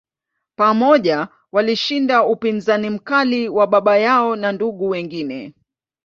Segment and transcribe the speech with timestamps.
[0.55, 5.53] Pamoja, walishinda upinzani mkali wa baba yao na ndugu wengine.